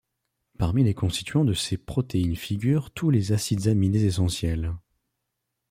[0.57, 4.73] Parmi les constituants de ces protéines figurent tous les acides aminés essentiels.